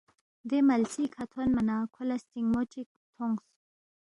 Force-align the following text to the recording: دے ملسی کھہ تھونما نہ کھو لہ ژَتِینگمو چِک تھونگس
دے 0.49 0.57
ملسی 0.69 1.03
کھہ 1.13 1.23
تھونما 1.31 1.61
نہ 1.67 1.75
کھو 1.93 2.01
لہ 2.07 2.15
ژَتِینگمو 2.21 2.61
چِک 2.71 2.87
تھونگس 3.13 3.45